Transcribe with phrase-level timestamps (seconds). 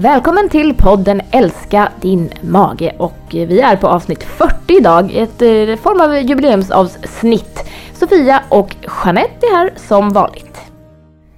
[0.00, 5.42] Välkommen till podden Älska din mage och eh, vi är på avsnitt 40 idag, ett
[5.42, 7.70] eh, form av jubileumsavsnitt.
[7.94, 10.60] Sofia och Jeanette är här som vanligt.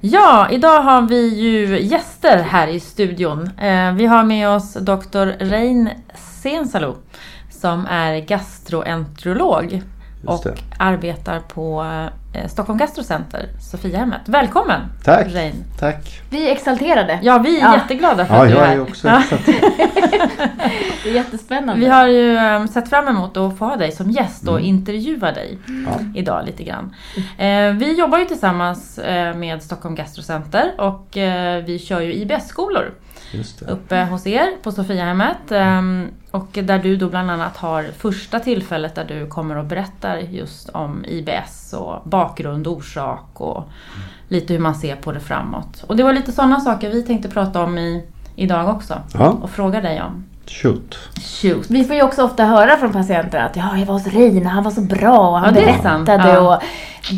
[0.00, 3.50] Ja, idag har vi ju gäster här i studion.
[3.58, 5.44] Eh, vi har med oss Dr.
[5.44, 6.96] Rein Sensalo
[7.50, 9.82] som är gastroenterolog
[10.26, 10.54] och det.
[10.78, 11.86] arbetar på
[12.32, 14.20] eh, Stockholm Gastrocenter, Sofiahemmet.
[14.26, 15.26] Välkommen Tack.
[15.30, 15.54] Rein!
[15.78, 16.20] Tack.
[16.30, 17.18] Vi är exalterade.
[17.22, 17.74] Ja, vi är Ja.
[17.76, 18.76] jätteglada för Ja, att du är jag här.
[18.76, 19.20] är också Ja.
[19.22, 19.46] exakt.
[21.04, 21.80] Det är jättespännande.
[21.84, 24.64] Vi har ju eh, sett fram emot att få ha dig som gäst och Mm.
[24.68, 26.00] intervjua dig Ja.
[26.14, 26.94] idag lite grann.
[27.38, 31.06] Eh, vi jobbar ju tillsammans eh, med Stockholm Gastrocenter och
[31.66, 33.09] vi kör ju IBS-skolor Just.
[33.68, 35.52] Uppe hos er på Sofiahemmet.
[35.52, 40.16] ehm, Och där du då bland annat har första tillfället där du kommer och berättar
[40.16, 43.64] just om IBS och bakgrund, orsak och
[44.28, 45.84] lite hur man ser på det framåt.
[45.86, 48.04] Och det var lite sådana saker vi tänkte prata om i,
[48.36, 50.24] idag också Ja, och fråga dig om.
[50.50, 50.98] Shoot.
[51.42, 51.66] Shoot.
[51.70, 54.64] Vi får ju också ofta höra från patienter att ja, jag var hos Reine, han
[54.64, 56.28] var så bra och han Ja, det berättade.
[56.28, 56.54] Ja.
[56.56, 56.62] Och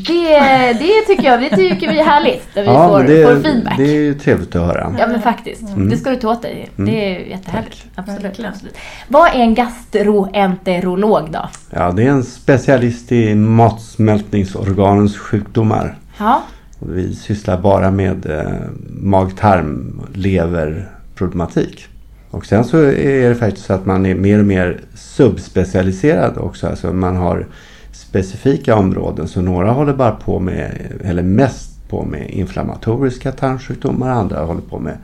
[0.07, 0.39] det,
[0.73, 3.75] det tycker jag, det tycker vi är härligt när vi Ja, får, det, får feedback.
[3.77, 4.95] det är ju trevligt att höra.
[4.99, 5.63] Ja men faktiskt.
[5.91, 6.71] Det ska du ta åt dig.
[6.79, 6.91] Mm.
[6.91, 7.85] Det är jättehärligt.
[7.95, 8.51] Absolut, Verkligen.
[8.53, 8.75] absolut.
[9.09, 11.49] Vad är en gastroenterolog då?
[11.71, 15.97] Ja, det är en specialist i matsmältningsorganens sjukdomar.
[16.19, 16.43] Ja.
[16.79, 18.53] Vi sysslar bara med eh,
[19.01, 21.89] mag-tarm, leverproblematik.
[22.33, 26.67] Och sen så är det faktiskt så att man är mer och mer subspecialiserad också.
[26.67, 27.47] Alltså man har
[27.93, 29.29] specifika områden.
[29.29, 34.11] Så några håller bara på med, eller mest på med inflammatoriska tarmsjukdomar.
[34.11, 34.97] Andra håller på med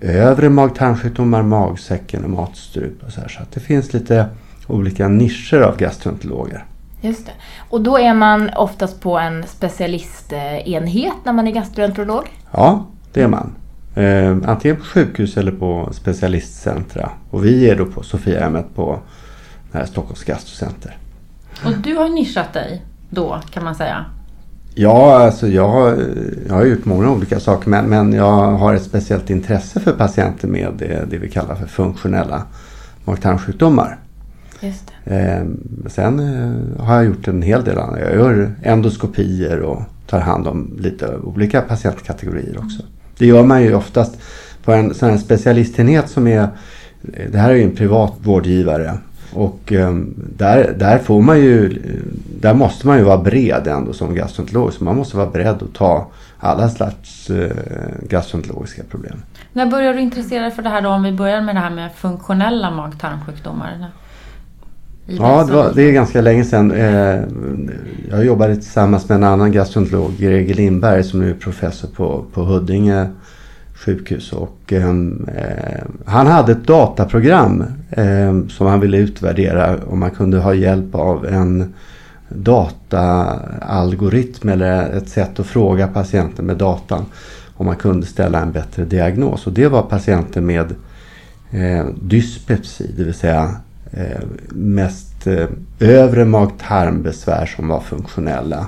[0.00, 3.02] övre mag-tarmsjukdomar, magsäcken och matstrup.
[3.06, 3.28] Och så här.
[3.28, 4.26] så att det finns lite
[4.66, 6.64] olika nischer av gastroenterologer.
[7.00, 7.32] Just det.
[7.70, 12.24] Och då är man oftast på en specialistenhet när man är gastroenterolog?
[12.52, 13.52] Ja, det är man.
[13.94, 17.10] Eh, antingen på sjukhus eller på specialistcentra.
[17.30, 18.98] Och vi är då på Sofiahemmet på
[19.72, 20.96] här Stockholms gastrocenter.
[21.64, 24.04] Och du har nischat dig då kan man säga.
[24.74, 26.04] Ja, alltså jag, har-
[26.48, 30.48] jag har gjort många olika saker men, men jag har ett speciellt intresse för patienter
[30.48, 32.42] med det, det vi kallar för funktionella
[33.04, 33.98] mag-tarmsjukdomar.
[34.60, 34.84] Just.
[35.04, 35.42] Eh,
[35.86, 38.00] sen eh, har jag gjort en hel del annat.
[38.00, 42.82] Jag gör endoskopier och tar hand om lite olika patientkategorier också.
[43.20, 44.18] Det gör man ju oftast
[44.64, 46.48] på en sån här specialistenhet som är
[47.02, 48.98] det här är ju en privat vårdgivare
[49.32, 51.82] och ehm, där, där får man ju
[52.40, 55.74] där måste man ju vara bred ändå som gastroenterolog så man måste vara beredd att
[55.74, 57.56] ta alla slags eh,
[58.08, 59.22] gastroenterologiska problem.
[59.52, 61.70] När började du intressera dig för det här då om vi börjar med det här
[61.70, 63.90] med funktionella mag-tarmsjukdomar?
[65.18, 66.72] Ja, det, var, det är ganska länge sedan.
[66.72, 67.20] Eh,
[68.10, 72.42] jag jobbade tillsammans med en annan gastroenterolog, Greger Lindberg, som nu är professor på, på
[72.42, 73.06] Huddinge
[73.74, 74.32] sjukhus.
[74.32, 80.38] Och, ehm, eh, han hade ett dataprogram eh, som han ville utvärdera om man kunde
[80.38, 81.74] ha hjälp av en
[82.28, 87.04] dataalgoritm eller ett sätt att fråga patienten med datan
[87.56, 89.46] om man kunde ställa en bättre diagnos.
[89.46, 90.74] Och det var patienter med
[91.50, 93.56] eh, dyspepsi, det vill säga
[94.48, 95.46] mest eh,
[95.80, 98.66] övre mag-tarmbesvär som var funktionella.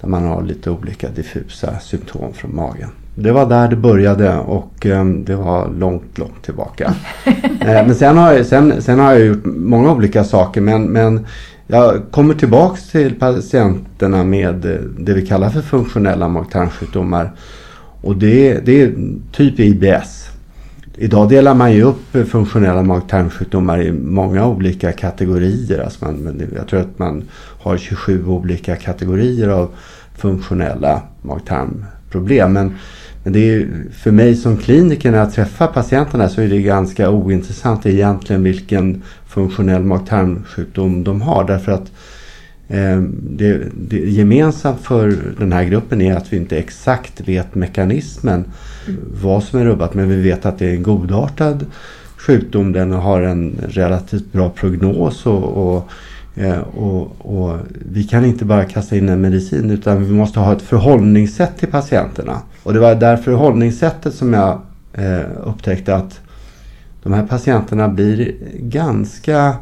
[0.00, 2.88] Där man har lite olika diffusa symptom från magen.
[3.14, 6.94] Det var där det började och eh, det var långt, långt tillbaka.
[7.60, 11.26] eh, men sen har, jag, sen, sen har jag gjort många olika saker men, men
[11.66, 17.32] jag kommer tillbaks till patienterna med eh, det vi kallar för funktionella mag-tarmsjukdomar.
[18.02, 18.94] Och det, det är
[19.32, 20.19] typ IBS.
[21.02, 25.78] Idag delar man ju upp funktionella mag-tarmsjukdomar i många olika kategorier.
[25.78, 27.24] Alltså man, jag tror att man
[27.60, 29.70] har 27 olika kategorier av
[30.16, 32.52] funktionella mag-tarmproblem.
[32.52, 32.74] Men,
[33.24, 37.10] men det är för mig som kliniker när jag träffar patienterna så är det ganska
[37.10, 41.44] ointressant egentligen vilken funktionell mag-tarmsjukdom de har.
[41.44, 41.92] Därför att
[42.68, 48.44] eh, det, det gemensamt för den här gruppen är att vi inte exakt vet mekanismen
[49.22, 49.94] vad som är rubbat.
[49.94, 51.66] Men vi vet att det är en godartad
[52.16, 52.72] sjukdom.
[52.72, 55.90] Den har en relativt bra prognos och, och,
[56.34, 57.58] eh, och, och
[57.92, 61.68] vi kan inte bara kasta in en medicin utan vi måste ha ett förhållningssätt till
[61.68, 62.42] patienterna.
[62.62, 64.60] Och det var där förhållningssättet som jag
[64.92, 66.20] eh, upptäckte att
[67.02, 69.56] de här patienterna blir ganska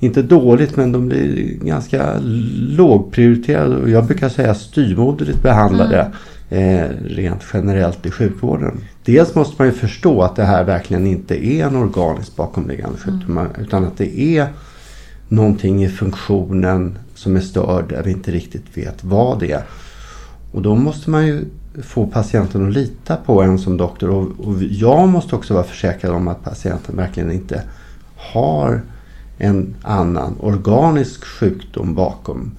[0.00, 2.12] inte dåligt men de blir ganska
[2.56, 6.12] lågprioriterade och jag brukar säga styrmoderligt behandlade mm
[6.50, 8.80] eh, rent generellt i sjukvården.
[9.04, 13.48] Dels måste man ju förstå att det här verkligen inte är en organisk bakomliggande sjukdom
[13.58, 14.48] utan att det är
[15.28, 19.62] någonting i funktionen som är störd där vi inte riktigt vet vad det är.
[20.52, 21.44] Och då måste man ju
[21.82, 24.10] få patienten att lita på en som doktor.
[24.10, 27.62] Och, och jag måste också vara försäkrad om att patienten verkligen inte
[28.16, 28.82] har
[29.38, 32.52] en annan organisk sjukdom bakom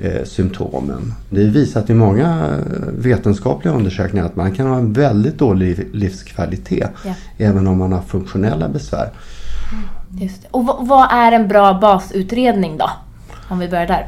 [0.00, 1.14] eh, symptomen.
[1.30, 2.58] Det är visat i många
[2.98, 7.14] vetenskapliga undersökningar att man kan ha en väldigt dålig livskvalitet Ja.
[7.38, 9.10] även om man har funktionella besvär.
[10.20, 10.48] Just det.
[10.50, 12.90] Och vad, vad är en bra basutredning då?
[13.48, 14.06] Om vi börjar där.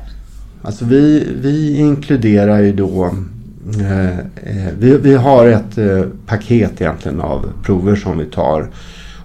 [0.62, 3.04] Alltså vi, vi inkluderar ju då
[3.80, 8.70] eh, eh, vi, vi har ett eh, paket egentligen av prover som vi tar.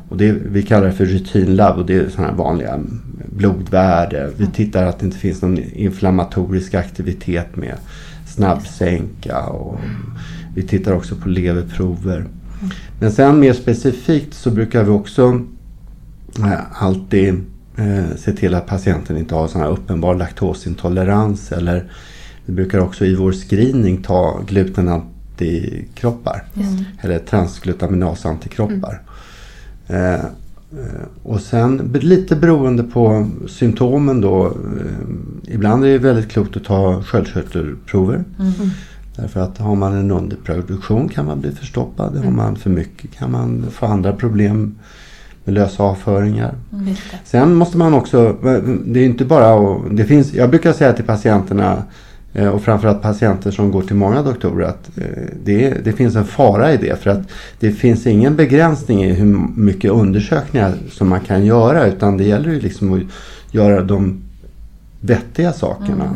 [0.10, 2.80] Och det, vi kallar det för rutinlabb och det är sådana här vanliga
[3.40, 4.32] blodvärde.
[4.38, 7.76] Vi tittar att det inte finns någon inflammatorisk aktivitet med
[8.28, 9.40] snabbsänka.
[9.40, 9.80] Och
[10.56, 12.26] vi tittar också på leverprover.
[13.00, 15.42] Men sen mer specifikt så brukar vi också
[16.40, 17.34] eh, alltid
[17.76, 21.52] eh, se till att patienten inte har sån här uppenbar laktosintolerans.
[21.52, 21.92] Eller
[22.46, 26.44] vi brukar också i vår screening ta glutenantikroppar.
[27.02, 29.02] Eller transglutaminasantikroppar.
[29.88, 30.20] Eh, eh,
[31.24, 34.46] och sen lite beroende på symptomen då.
[34.46, 38.24] Eh, ibland är det väldigt klokt att ta sköldkörtelprover.
[39.16, 42.18] Därför att har man en underproduktion kan man bli förstoppad.
[42.18, 44.76] Har man för mycket kan man få andra problem
[45.44, 46.56] med lösa avföringar.
[46.70, 46.96] Det.
[47.26, 48.38] Sen måste man också,
[48.86, 51.80] det är inte bara att, det finns, jag brukar säga till patienterna eh,
[52.34, 56.74] och framförallt patienter som går till många doktorer att eh, det, det finns en fara
[56.74, 57.02] i det.
[57.02, 57.22] För att
[57.60, 62.50] det finns ingen begränsning i hur mycket undersökningar som man kan göra utan det gäller
[62.50, 63.02] ju liksom att
[63.52, 64.22] göra de
[65.00, 66.16] vettiga sakerna.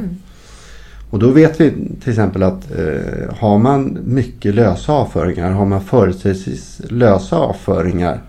[1.10, 1.72] Och då vet vi
[2.02, 8.22] till exempel att eh, har man mycket lösa avföringar, har man företrädesvis lösa avföringar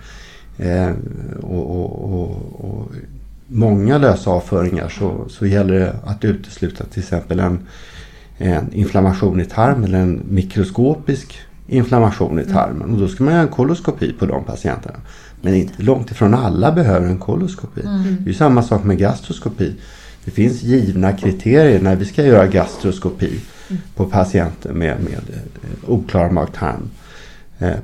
[0.59, 0.91] eh,
[1.43, 2.31] och, och, och,
[2.61, 2.93] och
[3.49, 7.59] många lösa avföringar så, så gäller det att utesluta till exempel en,
[8.39, 12.91] en inflammation i tarmen eller en mikroskopisk inflammation i tarmen.
[12.91, 14.99] Och då ska man göra en koloskopi på de patienterna.
[15.41, 17.81] Men inte långt ifrån alla behöver en koloskopi.
[18.19, 19.75] Det är samma sak med gastroskopi.
[20.25, 23.41] Det finns givna kriterier när vi ska göra gastroskopi
[23.95, 26.91] på patienter med, med eh, oklara mag-tarm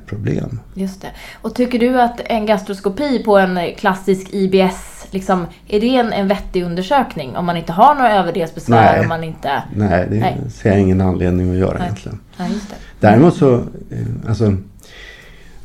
[0.05, 0.59] problem.
[0.73, 1.07] Just det.
[1.41, 6.27] Och tycker du att en gastroskopi på en klassisk IBS, liksom, är det en, en
[6.27, 7.35] vettig undersökning?
[7.35, 8.91] Om man inte har några överdelsbesvär?
[8.91, 9.01] Nej.
[9.01, 9.63] Om man inte...
[9.75, 10.37] Nej, det Nej.
[10.53, 11.83] ser jag ingen anledning att göra Nej.
[11.83, 12.19] egentligen.
[12.37, 12.75] Ja, just det.
[12.99, 14.57] Däremot så, eh, alltså,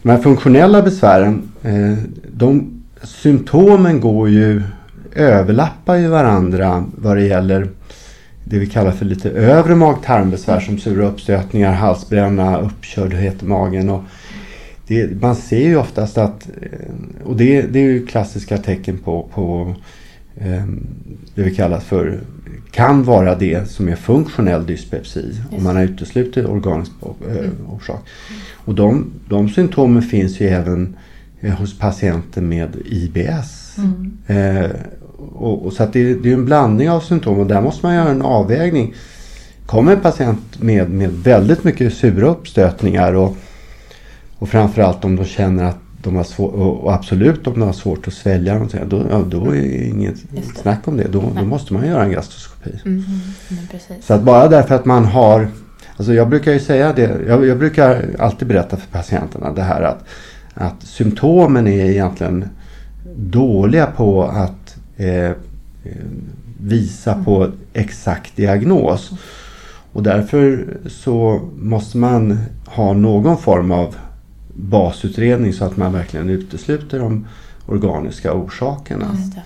[0.02, 4.62] de här funktionella besvären, eh, de symptomen går ju,
[5.14, 7.68] överlappar ju varandra vad det gäller
[8.48, 13.90] det vi kallar för lite övre mag-tarmbesvär som sura uppstötningar, halsbränna, uppkördhet i magen.
[13.90, 14.02] Och
[14.87, 19.28] det, man ser ju oftast att, eh, och det, det är ju klassiska tecken på,
[19.34, 19.75] på
[20.37, 20.66] eh,
[21.34, 22.20] det vi kallar för,
[22.70, 28.08] kan vara det som är funktionell dyspepsi om man har uteslutit organisk eh, orsak.
[28.54, 30.96] Och de, de symptomen finns ju även
[31.40, 33.76] eh, hos patienter med IBS.
[34.26, 34.70] Eh,
[35.44, 38.08] och, och så det, det är en blandning av symptom och där måste man göra
[38.08, 38.94] en avvägning.
[39.66, 43.36] Kommer en patient med, med väldigt mycket sura uppstötningar och,
[44.38, 48.08] och framförallt om de känner att de har svår, och absolut om de har svårt
[48.08, 50.42] att svälja någonting, då, ja, då är det inget det.
[50.42, 51.08] snack om det.
[51.08, 52.70] Då, då måste man göra en gastroskopi.
[52.84, 53.04] Mm,
[53.48, 54.06] men precis.
[54.06, 55.48] Så att bara därför att man har
[55.96, 59.82] Alltså jag brukar ju säga det, jag, jag brukar alltid berätta för patienterna det här
[59.82, 60.04] att,
[60.54, 62.48] att symptomen är egentligen
[63.16, 64.65] dåliga på att
[64.96, 65.32] eh,
[66.60, 69.10] visa på exakt diagnos.
[69.92, 73.96] Och därför så måste man ha någon form av
[74.54, 77.26] basutredning så att man verkligen utesluter de
[77.66, 79.06] organiska orsakerna.
[79.16, 79.42] Just det.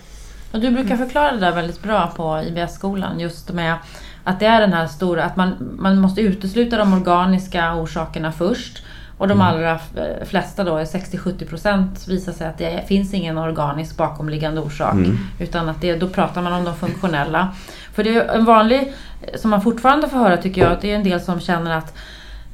[0.53, 3.21] Och du brukar förklara det där väldigt bra på IBS-skolan.
[3.21, 3.77] Just med
[4.25, 8.83] att det är den här stora, att man, man måste utesluta de organiska orsakerna först.
[9.21, 14.61] Och de allra f- flesta då, 60-70% visar sig att det finns ingen organisk bakomliggande
[14.61, 14.95] orsak.
[15.39, 17.49] Utan att det, då pratar man om de funktionella.
[17.95, 18.93] För det är en vanlig,
[19.37, 21.95] som man fortfarande får höra tycker jag, att det är en del som känner att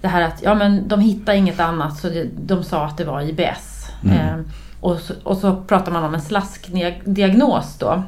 [0.01, 3.05] det här att ja, men de hittar inget annat så det, de sa att det
[3.05, 3.87] var IBS.
[4.13, 4.37] Eh,
[4.81, 8.03] och, så, och så pratar man om en slaskdiagnos då.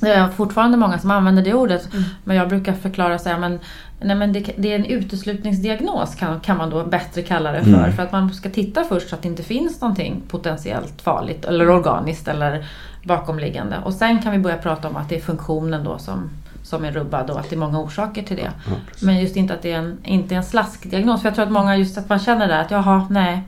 [0.00, 1.88] Det är fortfarande många som använder det ordet.
[2.24, 3.58] Men jag brukar förklara så här, men,
[4.00, 7.90] nej, men det, det är en uteslutningsdiagnos kan, kan man då bättre kalla det för.
[7.90, 11.70] För att man ska titta först så att det inte finns någonting potentiellt farligt eller
[11.70, 12.66] organiskt eller
[13.04, 13.76] bakomliggande.
[13.84, 16.30] Och sen kan vi börja prata om att det är funktionen då som,
[16.62, 18.52] som är rubbad och att det är många orsaker till det.
[18.66, 18.72] Ja.
[19.02, 21.20] Men just inte att det är en, inte en slaskdiagnos.
[21.20, 23.42] För jag tror att många just att man känner det att jaha, nej.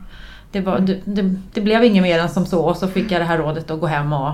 [0.52, 3.20] Det, var, det, det, det blev inget mer än som så och så fick jag
[3.20, 4.32] det här rådet att gå hem och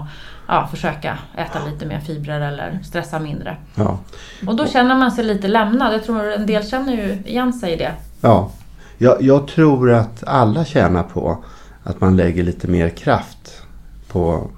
[0.49, 3.57] ja, försöka äta lite mer fibrer eller stressa mindre.
[3.75, 3.99] Ja.
[4.47, 5.95] Och då känner man sig lite lämnad.
[5.95, 7.93] Jag tror en del känner ju igen sig i det.
[8.21, 8.51] Ja,
[8.99, 11.45] Jag, jag tror att alla tjänar på
[11.83, 13.63] att man lägger lite mer kraft
[14.09, 14.51] på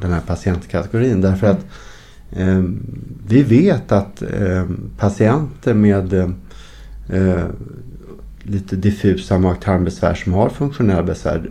[0.00, 1.20] den här patientkategorin.
[1.20, 1.66] Därför att
[2.30, 2.62] eh,
[3.26, 4.66] vi vet att eh,
[4.98, 7.44] patienter med eh,
[8.42, 11.50] lite diffusa mag-tarmbesvär som har funktionella besvär.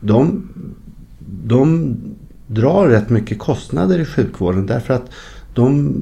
[0.00, 0.48] De,
[1.44, 1.96] de
[2.46, 5.10] drar rätt mycket kostnader i sjukvården därför att
[5.54, 5.94] de,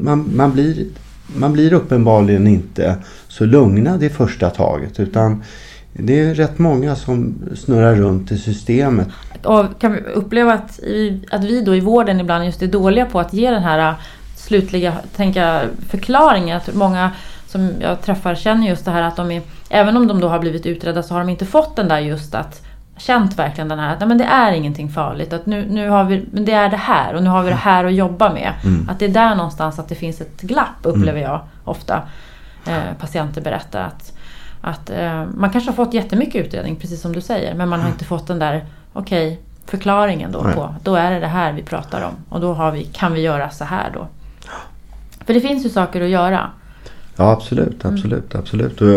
[0.00, 0.86] man, man, blir,
[1.36, 2.96] man blir uppenbarligen inte
[3.28, 5.42] så lugnad i första taget utan
[5.92, 9.08] det är rätt många som snurrar runt i systemet.
[9.44, 10.80] Och kan vi uppleva att,
[11.30, 13.94] att vi då i vården ibland just är dåliga på att ge den här äh,
[14.36, 16.56] slutliga tänka, förklaringen.
[16.56, 17.10] Att många
[17.46, 20.38] som jag träffar känner just det här att de är, även om de då har
[20.38, 22.62] blivit utredda så har de inte fått den där just att
[22.96, 25.32] känt verkligen den här att nej, men det är ingenting farligt.
[25.32, 27.56] Att nu, nu har vi, men det är det här och nu har vi det
[27.56, 28.52] här att jobba med.
[28.64, 28.88] Mm.
[28.88, 31.30] Att det är där någonstans att det finns ett glapp upplever mm.
[31.30, 32.02] jag ofta.
[32.66, 34.12] Eh, patienter berättar att,
[34.60, 37.86] att eh, man kanske har fått jättemycket utredning precis som du säger men man har
[37.86, 37.92] mm.
[37.92, 41.62] inte fått den där okej okay, förklaringen då på då är det det här vi
[41.62, 44.06] pratar om och då har vi, kan vi göra så här då.
[45.26, 46.50] För det finns ju saker att göra.
[47.20, 48.42] Ja absolut, absolut, mm.
[48.42, 48.80] absolut.
[48.80, 48.88] Och,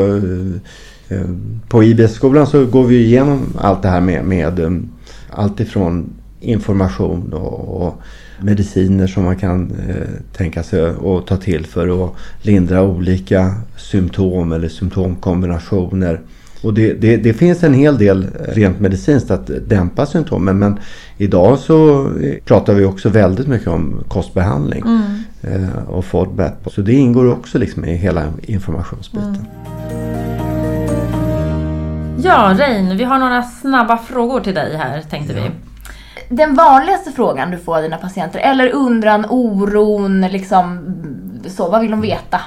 [1.10, 1.26] eh,
[1.68, 4.90] på IBS-skolan så går vi igenom allt det här med, med um,
[5.30, 8.02] allt ifrån information och, och
[8.42, 14.52] mediciner som man kan eh, tänka sig att ta till för att lindra olika symptom
[14.52, 16.22] eller symptomkombinationer.
[16.64, 20.80] Och det, det, det, finns en hel del rent medicinskt att dämpa symptomen men
[21.18, 22.10] idag så
[22.46, 25.24] pratar vi också väldigt mycket om kostbehandling mm.
[25.42, 26.72] eh, och FODMAP.
[26.72, 29.36] Så det ingår också liksom i hela informationsbiten.
[29.36, 30.14] Mm.
[32.24, 35.44] Ja, Rein, vi har några snabba frågor till dig här tänkte ja.
[35.44, 35.52] vi.
[36.36, 40.80] Den vanligaste frågan du får av dina patienter, eller undran, oron, liksom
[41.48, 42.40] så, vad vill de veta?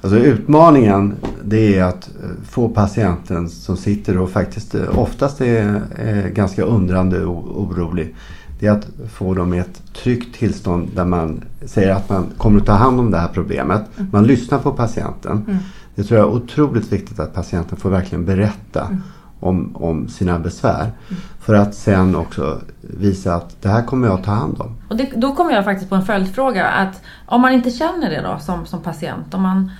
[0.00, 1.14] Alltså utmaningen
[1.46, 6.62] det är att eh, få patienten som sitter och faktiskt eh, oftast är, är ganska
[6.62, 8.14] undrande och orolig.
[8.60, 12.60] Det är att få dem i ett tryggt tillstånd där man säger att man kommer
[12.60, 13.82] att ta hand om det här problemet.
[13.96, 14.10] Mm.
[14.12, 15.44] Man lyssnar på patienten.
[15.48, 15.58] Mm.
[15.94, 19.02] Det tror jag är otroligt viktigt att patienten får verkligen berätta mm.
[19.40, 20.80] om, om sina besvär.
[20.80, 21.22] Mm.
[21.40, 24.76] För att sen också visa att det här kommer jag att ta hand om.
[24.88, 26.66] Och det, då kommer jag faktiskt på en följdfråga.
[26.66, 29.34] Att om man inte känner det då som, som patient.
[29.34, 29.70] Om man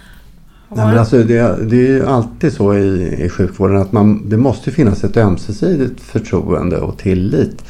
[0.77, 4.37] Nej, men alltså det, det är ju alltid så i, i sjukvården att man, det
[4.37, 7.65] måste finnas ett ömsesidigt förtroende och tillit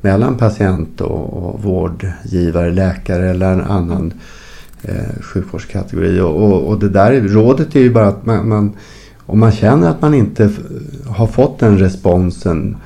[0.00, 4.12] mellan patient och, och vårdgivare, läkare eller en annan
[4.82, 6.20] eh, sjukvårdskategori.
[6.20, 8.72] Och, och, och, det där rådet är ju bara att man, man,
[9.18, 10.50] om man känner att man inte
[11.06, 12.76] har fått den responsen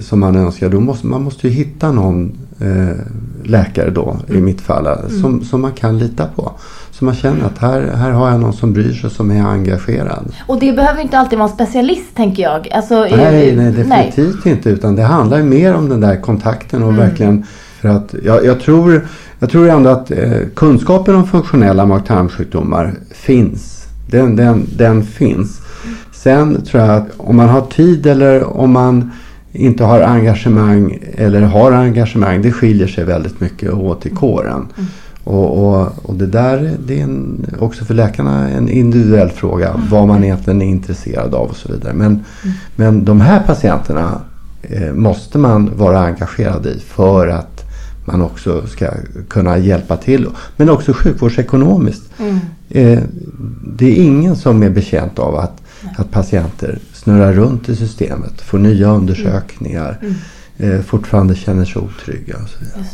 [0.00, 2.96] som man önskar, då måste man måste ju hitta någon eh,
[3.44, 4.38] läkare då, mm.
[4.38, 5.20] i mitt fall, mm.
[5.20, 6.52] som, som man kan lita på.
[6.98, 10.32] Så man känner att här, här har jag någon som bryr sig, som är engagerad.
[10.46, 12.68] Och det behöver inte alltid vara en specialist tänker jag.
[12.72, 14.54] Alltså, nej, nej, definitivt nej.
[14.54, 14.70] inte.
[14.70, 17.00] Utan det handlar mer om den där kontakten och mm.
[17.00, 17.44] verkligen
[17.80, 23.86] för att jag, jag, tror, jag tror ändå att eh, kunskapen om funktionella mag-tarmsjukdomar finns.
[24.10, 25.60] Den, den, den finns.
[26.12, 29.10] Sen tror jag att om man har tid eller om man
[29.52, 34.68] inte har engagemang eller har engagemang, det skiljer sig väldigt mycket åt i kåren.
[34.76, 34.88] Mm.
[35.26, 39.88] Och, och, och, det där det är en, också för läkarna en individuell fråga mm.
[39.90, 41.92] vad man egentligen är intresserad av och så vidare.
[41.92, 42.56] Men, mm.
[42.76, 44.20] men de här patienterna
[44.62, 47.64] eh, måste man vara engagerad i för att
[48.04, 48.90] man också ska
[49.28, 50.28] kunna hjälpa till.
[50.56, 52.10] Men också sjukvårdsekonomiskt.
[52.18, 52.38] Mm.
[52.68, 53.02] Eh,
[53.76, 55.62] det är ingen som är bekänt av att,
[55.96, 60.14] att patienter snurrar runt i systemet, får nya undersökningar, mm.
[60.56, 62.84] eh, fortfarande känner sig otrygga och så vidare.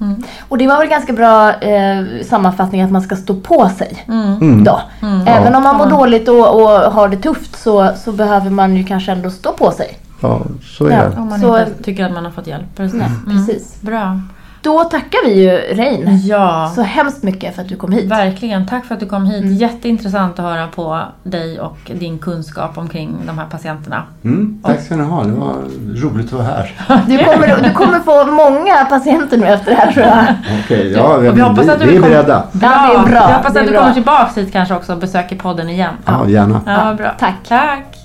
[0.00, 0.22] Mm.
[0.48, 4.04] Och det var väl ganska bra eh, sammanfattning att man ska stå på sig.
[4.08, 4.36] Mm.
[4.40, 4.64] mm.
[4.64, 4.80] Då.
[5.02, 5.26] Mm.
[5.26, 8.84] Även om man mår dåligt och, och, har det tufft så, så behöver man ju
[8.84, 9.98] kanske ändå stå på sig.
[10.20, 11.16] Ja, så är det.
[11.16, 12.76] om man så, inte tycker att man har fått hjälp.
[12.76, 13.00] Precis.
[13.00, 13.80] Nej, precis.
[13.80, 14.20] Bra.
[14.68, 16.72] Då tackar vi ju Rein ja.
[16.74, 18.10] så hemskt mycket för att du kom hit.
[18.10, 19.42] Verkligen, tack för att du kom hit.
[19.42, 19.54] Mm.
[19.54, 24.02] Jätteintressant att höra på dig och din kunskap omkring de här patienterna.
[24.24, 25.54] Mm, tack ska ni ha, det var
[26.02, 26.74] roligt att vara här.
[27.06, 30.24] Du kommer, du kommer få många patienter nu efter det här tror jag.
[30.64, 32.42] Okej, okay, ja, vi, vi, hoppas att du vi är beredda.
[32.52, 33.26] Bra, ja, det är bra.
[33.26, 33.80] Vi hoppas att du bra.
[33.80, 35.94] kommer tillbaka hit kanske också och besöker podden igen.
[36.04, 36.60] Ja, gärna.
[36.66, 37.14] Ja, bra.
[37.18, 37.34] Tack.
[37.48, 37.97] Tack.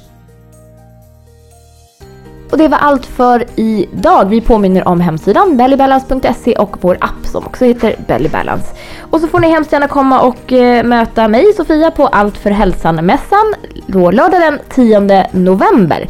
[2.54, 4.26] Och det var allt för idag.
[4.26, 8.68] Vi påminner om hemsidan bellybalance.se och vår app som också heter Bellybalance.
[9.00, 12.52] Och så får ni hemskt gärna komma och eh, möta mig, Sofia, på Allt för
[12.52, 13.54] hälsan-mässan
[13.88, 16.08] lördag den 10 november.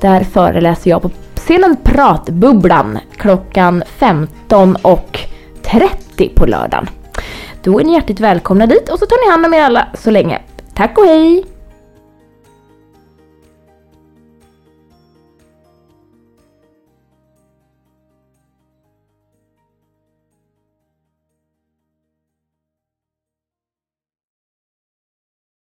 [0.00, 6.88] Där föreläser jag på scenen Pratbubblan klockan 15.30 på lördagen.
[7.62, 10.10] Då är ni hjärtligt välkomna dit och så tar ni hand om er alla så
[10.10, 10.40] länge.
[10.74, 11.51] Tack och hej!